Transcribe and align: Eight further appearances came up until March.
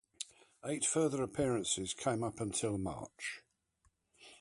Eight 0.65 0.83
further 0.83 1.21
appearances 1.21 1.93
came 1.93 2.23
up 2.23 2.39
until 2.39 2.79
March. 2.79 3.43